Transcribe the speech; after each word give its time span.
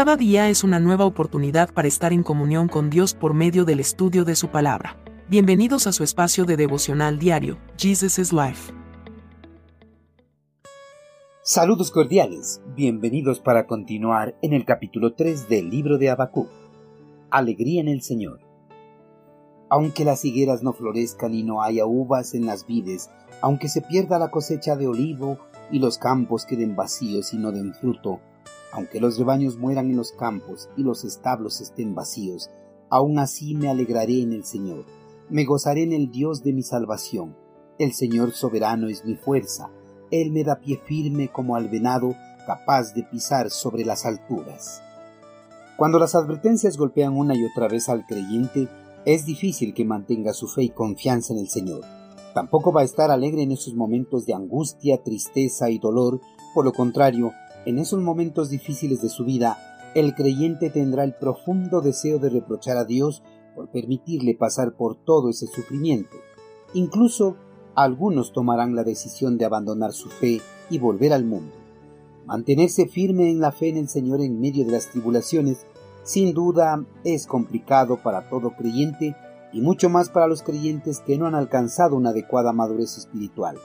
Cada 0.00 0.16
día 0.16 0.48
es 0.48 0.64
una 0.64 0.80
nueva 0.80 1.04
oportunidad 1.04 1.74
para 1.74 1.86
estar 1.86 2.14
en 2.14 2.22
comunión 2.22 2.68
con 2.68 2.88
Dios 2.88 3.12
por 3.12 3.34
medio 3.34 3.66
del 3.66 3.80
estudio 3.80 4.24
de 4.24 4.34
su 4.34 4.48
palabra. 4.48 4.96
Bienvenidos 5.28 5.86
a 5.86 5.92
su 5.92 6.04
espacio 6.04 6.46
de 6.46 6.56
devocional 6.56 7.18
diario, 7.18 7.58
Jesus 7.76 8.18
is 8.18 8.32
Life. 8.32 8.72
Saludos 11.42 11.90
cordiales, 11.90 12.62
bienvenidos 12.74 13.40
para 13.40 13.66
continuar 13.66 14.38
en 14.40 14.54
el 14.54 14.64
capítulo 14.64 15.12
3 15.12 15.50
del 15.50 15.68
libro 15.68 15.98
de 15.98 16.08
Habacuc. 16.08 16.48
Alegría 17.30 17.82
en 17.82 17.88
el 17.88 18.00
Señor. 18.00 18.40
Aunque 19.68 20.06
las 20.06 20.24
higueras 20.24 20.62
no 20.62 20.72
florezcan 20.72 21.34
y 21.34 21.42
no 21.42 21.62
haya 21.62 21.84
uvas 21.84 22.32
en 22.32 22.46
las 22.46 22.66
vides, 22.66 23.10
aunque 23.42 23.68
se 23.68 23.82
pierda 23.82 24.18
la 24.18 24.30
cosecha 24.30 24.76
de 24.76 24.88
olivo 24.88 25.36
y 25.70 25.78
los 25.78 25.98
campos 25.98 26.46
queden 26.46 26.74
vacíos 26.74 27.34
y 27.34 27.36
no 27.36 27.52
den 27.52 27.74
fruto, 27.74 28.20
aunque 28.72 29.00
los 29.00 29.18
rebaños 29.18 29.56
mueran 29.58 29.90
en 29.90 29.96
los 29.96 30.12
campos 30.12 30.68
y 30.76 30.82
los 30.82 31.04
establos 31.04 31.60
estén 31.60 31.94
vacíos, 31.94 32.50
aún 32.88 33.18
así 33.18 33.54
me 33.54 33.68
alegraré 33.68 34.22
en 34.22 34.32
el 34.32 34.44
Señor, 34.44 34.84
me 35.28 35.44
gozaré 35.44 35.82
en 35.82 35.92
el 35.92 36.10
Dios 36.10 36.42
de 36.42 36.52
mi 36.52 36.62
salvación. 36.62 37.36
El 37.78 37.92
Señor 37.92 38.32
soberano 38.32 38.88
es 38.88 39.04
mi 39.04 39.14
fuerza, 39.14 39.70
Él 40.10 40.32
me 40.32 40.44
da 40.44 40.56
pie 40.56 40.80
firme 40.84 41.28
como 41.28 41.56
al 41.56 41.68
venado, 41.68 42.14
capaz 42.46 42.94
de 42.94 43.04
pisar 43.04 43.50
sobre 43.50 43.84
las 43.84 44.04
alturas. 44.06 44.82
Cuando 45.76 45.98
las 45.98 46.14
advertencias 46.14 46.76
golpean 46.76 47.16
una 47.16 47.34
y 47.34 47.44
otra 47.44 47.68
vez 47.68 47.88
al 47.88 48.04
creyente, 48.06 48.68
es 49.06 49.24
difícil 49.24 49.72
que 49.72 49.84
mantenga 49.84 50.34
su 50.34 50.46
fe 50.46 50.64
y 50.64 50.68
confianza 50.68 51.32
en 51.32 51.38
el 51.38 51.48
Señor. 51.48 51.82
Tampoco 52.34 52.72
va 52.72 52.82
a 52.82 52.84
estar 52.84 53.10
alegre 53.10 53.42
en 53.42 53.52
esos 53.52 53.74
momentos 53.74 54.26
de 54.26 54.34
angustia, 54.34 55.02
tristeza 55.02 55.70
y 55.70 55.78
dolor, 55.78 56.20
por 56.54 56.64
lo 56.64 56.72
contrario, 56.72 57.32
en 57.66 57.78
esos 57.78 58.00
momentos 58.00 58.50
difíciles 58.50 59.02
de 59.02 59.08
su 59.08 59.24
vida, 59.24 59.58
el 59.94 60.14
creyente 60.14 60.70
tendrá 60.70 61.04
el 61.04 61.14
profundo 61.14 61.80
deseo 61.80 62.18
de 62.18 62.30
reprochar 62.30 62.76
a 62.76 62.84
Dios 62.84 63.22
por 63.54 63.68
permitirle 63.68 64.34
pasar 64.34 64.74
por 64.74 64.96
todo 64.96 65.28
ese 65.28 65.46
sufrimiento. 65.46 66.16
Incluso 66.74 67.36
algunos 67.74 68.32
tomarán 68.32 68.74
la 68.74 68.84
decisión 68.84 69.36
de 69.36 69.44
abandonar 69.44 69.92
su 69.92 70.08
fe 70.08 70.40
y 70.70 70.78
volver 70.78 71.12
al 71.12 71.24
mundo. 71.24 71.52
Mantenerse 72.26 72.86
firme 72.86 73.30
en 73.30 73.40
la 73.40 73.52
fe 73.52 73.68
en 73.68 73.76
el 73.76 73.88
Señor 73.88 74.20
en 74.20 74.40
medio 74.40 74.64
de 74.64 74.72
las 74.72 74.86
tribulaciones, 74.86 75.66
sin 76.04 76.32
duda 76.32 76.84
es 77.04 77.26
complicado 77.26 78.02
para 78.02 78.28
todo 78.28 78.52
creyente 78.56 79.16
y 79.52 79.60
mucho 79.60 79.88
más 79.88 80.08
para 80.10 80.28
los 80.28 80.42
creyentes 80.42 81.00
que 81.00 81.18
no 81.18 81.26
han 81.26 81.34
alcanzado 81.34 81.96
una 81.96 82.10
adecuada 82.10 82.52
madurez 82.52 82.96
espiritual. 82.96 83.58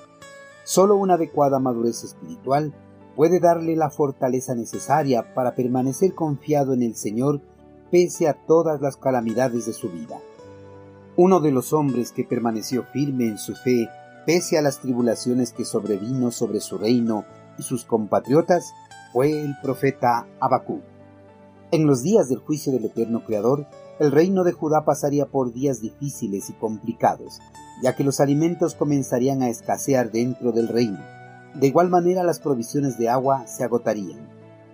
Solo 0.64 0.96
una 0.96 1.14
adecuada 1.14 1.60
madurez 1.60 2.04
espiritual 2.04 2.74
puede 3.16 3.40
darle 3.40 3.76
la 3.76 3.90
fortaleza 3.90 4.56
necesaria 4.56 5.34
para 5.34 5.56
permanecer 5.56 6.14
confiado 6.14 6.74
en 6.74 6.84
el 6.84 6.96
Señor 6.96 7.42
pese 7.92 8.28
a 8.28 8.34
todas 8.34 8.82
las 8.82 8.98
calamidades 8.98 9.66
de 9.66 9.74
su 9.74 9.90
vida. 9.90 10.20
Uno 11.16 11.40
de 11.40 11.52
los 11.52 11.72
hombres 11.72 12.12
que 12.12 12.26
permaneció 12.26 12.84
firme 12.84 13.28
en 13.28 13.38
su 13.38 13.56
fe 13.56 13.88
pese 14.26 14.58
a 14.58 14.62
las 14.62 14.80
tribulaciones 14.80 15.54
que 15.54 15.66
sobrevino 15.66 16.32
sobre 16.32 16.60
su 16.60 16.78
reino 16.78 17.26
y 17.58 17.64
sus 17.64 17.86
compatriotas 17.86 18.74
fue 19.14 19.32
el 19.32 19.56
profeta 19.62 20.28
Abacú. 20.42 20.82
En 21.72 21.88
los 21.88 22.04
días 22.04 22.28
del 22.28 22.40
juicio 22.40 22.74
del 22.74 22.86
eterno 22.86 23.24
Creador, 23.24 23.66
el 24.00 24.12
reino 24.12 24.44
de 24.44 24.52
Judá 24.52 24.84
pasaría 24.84 25.26
por 25.26 25.54
días 25.54 25.80
difíciles 25.80 26.50
y 26.50 26.54
complicados, 26.54 27.40
ya 27.82 27.96
que 27.96 28.04
los 28.04 28.20
alimentos 28.20 28.76
comenzarían 28.76 29.42
a 29.42 29.50
escasear 29.50 30.12
dentro 30.12 30.52
del 30.52 30.68
reino 30.68 31.00
de 31.56 31.68
igual 31.68 31.90
manera 31.90 32.24
las 32.24 32.40
provisiones 32.40 32.98
de 32.98 33.10
agua 33.10 33.48
se 33.48 33.64
agotarían. 33.64 34.30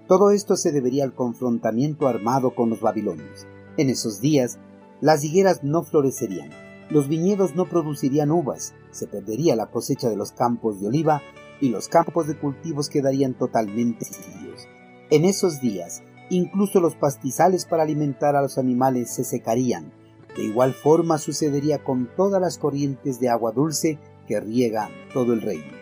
Todo 0.07 0.31
esto 0.31 0.55
se 0.55 0.71
debería 0.71 1.03
al 1.03 1.13
confrontamiento 1.13 2.07
armado 2.07 2.55
con 2.55 2.69
los 2.69 2.81
babilonios. 2.81 3.45
En 3.77 3.89
esos 3.89 4.19
días, 4.19 4.57
las 4.99 5.23
higueras 5.23 5.63
no 5.63 5.83
florecerían, 5.83 6.49
los 6.89 7.07
viñedos 7.07 7.55
no 7.55 7.69
producirían 7.69 8.31
uvas, 8.31 8.73
se 8.91 9.07
perdería 9.07 9.55
la 9.55 9.67
cosecha 9.67 10.09
de 10.09 10.17
los 10.17 10.31
campos 10.31 10.81
de 10.81 10.87
oliva 10.87 11.21
y 11.61 11.69
los 11.69 11.87
campos 11.87 12.27
de 12.27 12.37
cultivos 12.37 12.89
quedarían 12.89 13.35
totalmente 13.35 14.05
vacíos. 14.05 14.67
En 15.09 15.23
esos 15.23 15.61
días, 15.61 16.03
incluso 16.29 16.79
los 16.79 16.95
pastizales 16.95 17.65
para 17.65 17.83
alimentar 17.83 18.35
a 18.35 18.41
los 18.41 18.57
animales 18.57 19.11
se 19.13 19.23
secarían. 19.23 19.93
De 20.35 20.43
igual 20.43 20.73
forma 20.73 21.17
sucedería 21.17 21.83
con 21.83 22.09
todas 22.15 22.41
las 22.41 22.57
corrientes 22.57 23.19
de 23.19 23.29
agua 23.29 23.51
dulce 23.51 23.99
que 24.27 24.39
riega 24.39 24.89
todo 25.13 25.33
el 25.33 25.41
reino. 25.41 25.80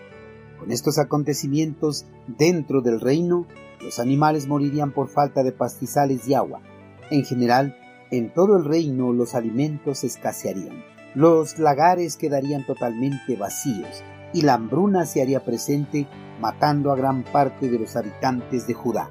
Con 0.59 0.71
estos 0.71 0.99
acontecimientos 0.99 2.05
dentro 2.27 2.81
del 2.81 2.99
reino, 2.99 3.47
los 3.81 3.99
animales 3.99 4.47
morirían 4.47 4.91
por 4.91 5.07
falta 5.07 5.41
de 5.41 5.53
pastizales 5.53 6.27
y 6.27 6.33
agua. 6.33 6.61
En 7.09 7.23
general, 7.23 7.77
en 8.11 8.33
todo 8.33 8.57
el 8.57 8.65
reino 8.65 9.13
los 9.13 9.35
alimentos 9.35 10.03
escasearían. 10.03 10.83
Los 11.15 11.59
lagares 11.59 12.17
quedarían 12.17 12.65
totalmente 12.65 13.35
vacíos 13.37 14.03
y 14.33 14.41
la 14.41 14.55
hambruna 14.55 15.05
se 15.05 15.21
haría 15.21 15.43
presente 15.45 16.07
matando 16.41 16.91
a 16.91 16.95
gran 16.95 17.23
parte 17.23 17.69
de 17.69 17.79
los 17.79 17.95
habitantes 17.95 18.67
de 18.67 18.73
Judá. 18.73 19.09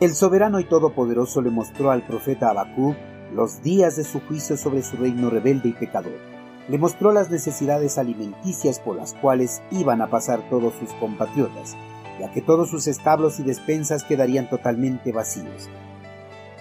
El 0.00 0.14
soberano 0.14 0.60
y 0.60 0.64
todopoderoso 0.64 1.40
le 1.40 1.50
mostró 1.50 1.90
al 1.90 2.06
profeta 2.06 2.50
Habacuc 2.50 2.96
los 3.34 3.62
días 3.62 3.96
de 3.96 4.04
su 4.04 4.20
juicio 4.20 4.56
sobre 4.56 4.82
su 4.82 4.96
reino 4.96 5.30
rebelde 5.30 5.70
y 5.70 5.72
pecador 5.72 6.31
le 6.68 6.78
mostró 6.78 7.12
las 7.12 7.30
necesidades 7.30 7.98
alimenticias 7.98 8.78
por 8.78 8.96
las 8.96 9.14
cuales 9.14 9.62
iban 9.70 10.00
a 10.00 10.08
pasar 10.08 10.48
todos 10.48 10.74
sus 10.74 10.92
compatriotas, 10.94 11.76
ya 12.20 12.30
que 12.30 12.40
todos 12.40 12.70
sus 12.70 12.86
establos 12.86 13.40
y 13.40 13.42
despensas 13.42 14.04
quedarían 14.04 14.48
totalmente 14.48 15.12
vacíos. 15.12 15.68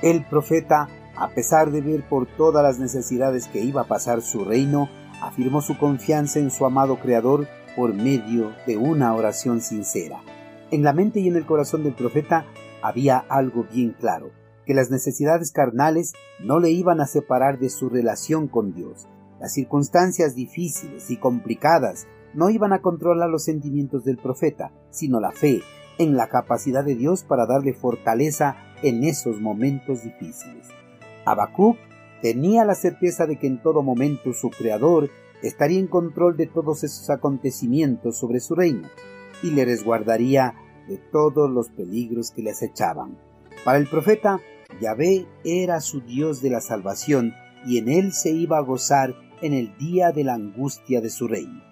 El 0.02 0.26
profeta, 0.26 0.88
a 1.16 1.30
pesar 1.30 1.72
de 1.72 1.82
ver 1.82 2.08
por 2.08 2.26
todas 2.26 2.64
las 2.64 2.80
necesidades 2.80 3.48
que 3.48 3.62
iba 3.62 3.82
a 3.82 3.88
pasar 3.88 4.22
su 4.22 4.44
reino, 4.44 4.90
afirmó 5.22 5.62
su 5.62 5.78
confianza 5.78 6.40
en 6.40 6.50
su 6.50 6.66
amado 6.66 7.00
Creador 7.00 7.48
por 7.76 7.94
medio 7.94 8.52
de 8.66 8.78
una 8.78 9.14
oración 9.14 9.62
sincera. 9.62 10.22
En 10.72 10.84
la 10.84 10.94
mente 10.94 11.20
y 11.20 11.28
en 11.28 11.36
el 11.36 11.46
corazón 11.46 11.84
del 11.84 11.94
profeta 11.94 12.46
había 12.82 13.18
algo 13.18 13.66
bien 13.72 13.96
claro, 14.00 14.32
que 14.66 14.74
las 14.74 14.90
necesidades 14.90 15.52
carnales 15.52 16.14
no 16.40 16.60
le 16.60 16.72
iban 16.72 17.02
a 17.02 17.06
separar 17.06 17.60
de 17.60 17.70
su 17.70 17.90
relación 17.90 18.48
con 18.48 18.74
Dios, 18.74 19.08
las 19.42 19.54
circunstancias 19.54 20.36
difíciles 20.36 21.10
y 21.10 21.18
complicadas 21.18 22.08
no 22.36 22.52
iban 22.52 22.74
a 22.74 22.82
controlar 22.82 23.30
los 23.30 23.44
sentimientos 23.44 24.06
del 24.06 24.18
profeta, 24.18 24.72
sino 24.92 25.20
la 25.20 25.32
fe 25.32 25.62
en 25.98 26.16
la 26.16 26.30
capacidad 26.30 26.86
de 26.86 26.96
Dios 26.96 27.24
para 27.24 27.48
darle 27.48 27.74
fortaleza 27.74 28.56
en 28.84 29.04
esos 29.04 29.42
momentos 29.42 30.04
difíciles. 30.04 30.68
Habacuc 31.26 31.78
tenía 32.22 32.66
la 32.66 32.76
certeza 32.76 33.26
de 33.26 33.38
que 33.38 33.48
en 33.48 33.62
todo 33.62 33.82
momento 33.82 34.32
su 34.32 34.52
Creador 34.52 35.10
estaría 35.42 35.80
en 35.80 35.88
control 35.88 36.38
de 36.38 36.46
todos 36.46 36.84
esos 36.84 37.10
acontecimientos 37.10 38.18
sobre 38.18 38.40
su 38.40 38.54
reino 38.54 38.88
y 39.42 39.50
le 39.50 39.66
resguardaría 39.66 40.54
de 40.88 40.98
todos 40.98 41.50
los 41.50 41.70
peligros 41.70 42.30
que 42.30 42.44
le 42.44 42.52
acechaban. 42.52 43.18
Para 43.66 43.80
el 43.80 43.88
profeta, 43.88 44.40
Yahvé 44.80 45.26
era 45.44 45.82
su 45.82 46.02
Dios 46.02 46.44
de 46.44 46.52
la 46.52 46.62
salvación 46.62 47.34
y 47.66 47.80
en 47.80 47.90
él 47.90 48.14
se 48.14 48.32
iba 48.32 48.58
a 48.58 48.62
gozar 48.62 49.16
en 49.42 49.54
el 49.54 49.78
día 49.78 50.12
de 50.12 50.24
la 50.24 50.34
angustia 50.34 51.02
de 51.02 51.10
su 51.10 51.28
reino. 51.28 51.64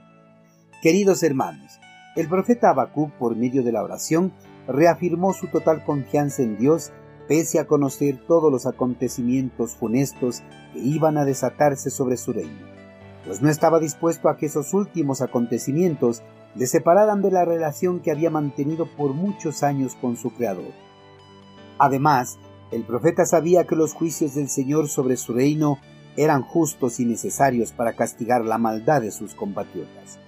Queridos 0.82 1.24
hermanos, 1.24 1.80
el 2.16 2.28
profeta 2.28 2.70
Habacuc, 2.70 3.12
por 3.14 3.36
medio 3.36 3.64
de 3.64 3.72
la 3.72 3.84
oración, 3.84 4.34
reafirmó 4.68 5.34
su 5.34 5.48
total 5.48 5.84
confianza 5.84 6.42
en 6.42 6.58
Dios 6.58 6.92
pese 7.28 7.60
a 7.60 7.68
conocer 7.68 8.18
todos 8.28 8.52
los 8.52 8.66
acontecimientos 8.66 9.76
funestos 9.76 10.42
que 10.74 10.80
iban 10.80 11.18
a 11.18 11.26
desatarse 11.26 11.92
sobre 11.92 12.18
su 12.18 12.34
reino, 12.34 12.66
pues 13.26 13.42
no 13.42 13.50
estaba 13.50 13.80
dispuesto 13.80 14.30
a 14.30 14.38
que 14.38 14.48
esos 14.48 14.74
últimos 14.74 15.22
acontecimientos 15.22 16.24
le 16.56 16.66
separaran 16.66 17.22
de 17.22 17.30
la 17.30 17.46
relación 17.46 18.00
que 18.00 18.12
había 18.12 18.32
mantenido 18.32 18.88
por 18.98 19.14
muchos 19.14 19.62
años 19.62 19.96
con 20.02 20.18
su 20.18 20.32
Creador. 20.32 20.72
Además, 21.78 22.40
el 22.72 22.84
profeta 22.84 23.26
sabía 23.26 23.66
que 23.66 23.76
los 23.76 23.94
juicios 23.94 24.34
del 24.34 24.50
Señor 24.50 24.88
sobre 24.90 25.16
su 25.16 25.34
reino 25.34 25.78
eran 26.18 26.42
justos 26.42 27.00
y 27.00 27.06
necesarios 27.06 27.72
para 27.72 27.94
castigar 27.94 28.44
la 28.44 28.58
maldad 28.58 29.02
de 29.02 29.12
sus 29.12 29.36
compatriotas. 29.36 30.20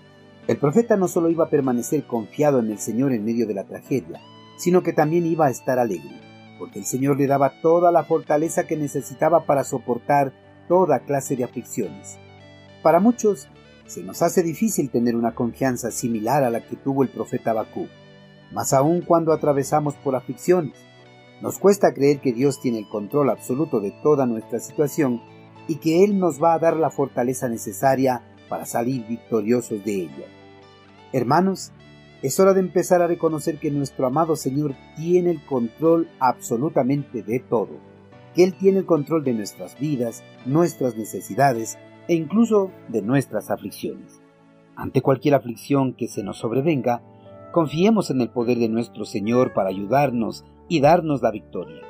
El 0.48 0.58
profeta 0.58 0.98
no 0.98 1.08
solo 1.08 1.30
iba 1.30 1.46
a 1.46 1.50
permanecer 1.50 2.04
confiado 2.06 2.60
en 2.60 2.72
el 2.72 2.80
Señor 2.80 3.14
en 3.14 3.24
medio 3.24 3.48
de 3.48 3.54
la 3.54 3.64
tragedia, 3.64 4.22
sino 4.58 4.84
que 4.84 4.94
también 4.94 5.26
iba 5.26 5.48
a 5.48 5.50
estar 5.50 5.80
alegre, 5.80 6.20
porque 6.60 6.80
el 6.80 6.86
Señor 6.86 7.18
le 7.18 7.28
daba 7.28 7.62
toda 7.62 7.92
la 7.92 8.04
fortaleza 8.04 8.66
que 8.66 8.78
necesitaba 8.78 9.46
para 9.46 9.64
soportar 9.64 10.34
toda 10.68 11.00
clase 11.00 11.36
de 11.36 11.44
aflicciones. 11.44 12.18
Para 12.82 13.00
muchos, 13.00 13.50
se 13.86 14.04
nos 14.04 14.22
hace 14.22 14.42
difícil 14.42 14.90
tener 14.90 15.16
una 15.16 15.36
confianza 15.36 15.92
similar 15.92 16.44
a 16.44 16.50
la 16.50 16.66
que 16.66 16.76
tuvo 16.76 17.04
el 17.04 17.10
profeta 17.10 17.54
Bakú, 17.54 17.88
más 18.52 18.74
aún 18.74 19.02
cuando 19.02 19.34
atravesamos 19.34 19.96
por 19.96 20.16
aflicciones. 20.16 20.78
Nos 21.42 21.60
cuesta 21.60 21.94
creer 21.94 22.22
que 22.22 22.34
Dios 22.34 22.62
tiene 22.62 22.80
el 22.80 22.88
control 22.88 23.30
absoluto 23.30 23.80
de 23.80 23.92
toda 24.04 24.26
nuestra 24.26 24.60
situación 24.60 25.22
y 25.68 25.76
que 25.76 26.04
Él 26.04 26.20
nos 26.20 26.42
va 26.42 26.54
a 26.54 26.60
dar 26.60 26.76
la 26.76 26.90
fortaleza 26.90 27.48
necesaria 27.48 28.24
para 28.50 28.66
salir 28.66 29.06
victoriosos 29.08 29.84
de 29.86 29.94
ella. 29.94 30.26
Hermanos, 31.14 31.72
Es 32.22 32.40
hora 32.40 32.54
de 32.54 32.60
empezar 32.60 33.02
a 33.02 33.08
reconocer 33.08 33.58
que 33.58 33.72
nuestro 33.72 34.06
amado 34.06 34.36
Señor 34.36 34.76
tiene 34.96 35.32
el 35.32 35.44
control 35.44 36.08
absolutamente 36.20 37.24
de 37.24 37.40
todo, 37.40 37.80
que 38.36 38.44
Él 38.44 38.54
tiene 38.54 38.78
el 38.80 38.86
control 38.86 39.24
de 39.24 39.34
nuestras 39.34 39.80
vidas, 39.80 40.24
nuestras 40.46 40.96
necesidades 40.96 41.80
e 42.08 42.14
incluso 42.14 42.70
de 42.90 43.02
nuestras 43.02 43.50
aflicciones. 43.50 44.22
Ante 44.76 45.02
cualquier 45.02 45.34
aflicción 45.34 45.94
que 45.94 46.08
se 46.08 46.22
nos 46.22 46.38
sobrevenga, 46.38 47.02
confiemos 47.52 48.12
en 48.12 48.22
el 48.22 48.30
poder 48.30 48.60
de 48.60 48.70
nuestro 48.70 49.06
Señor 49.06 49.54
para 49.54 49.70
ayudarnos 49.70 50.46
y 50.70 50.80
darnos 50.80 51.24
la 51.24 51.32
victoria. 51.32 51.82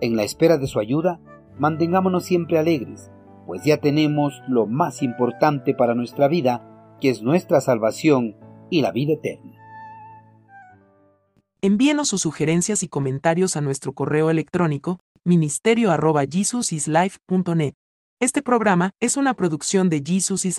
En 0.00 0.14
la 0.14 0.22
espera 0.22 0.58
de 0.58 0.68
su 0.68 0.78
ayuda, 0.78 1.18
mantengámonos 1.58 2.24
siempre 2.24 2.58
alegres, 2.58 3.10
pues 3.46 3.62
ya 3.64 3.78
tenemos 3.78 4.42
lo 4.48 4.66
más 4.66 5.02
importante 5.02 5.74
para 5.74 5.94
nuestra 5.94 6.28
vida, 6.28 6.96
que 7.00 7.08
es 7.10 7.22
nuestra 7.22 7.60
salvación 7.60 8.36
y 8.70 8.82
la 8.82 8.92
vida 8.92 9.14
eterna. 9.14 9.52
Envíenos 11.62 12.08
sus 12.08 12.20
sugerencias 12.22 12.82
y 12.82 12.88
comentarios 12.88 13.56
a 13.56 13.60
nuestro 13.60 13.92
correo 13.92 14.30
electrónico 14.30 14.98
ministerio.jesusislife.net. 15.24 17.74
Este 18.20 18.40
programa 18.40 18.92
es 19.00 19.16
una 19.16 19.34
producción 19.34 19.90
de 19.90 20.00
Jesus 20.04 20.44
is 20.44 20.54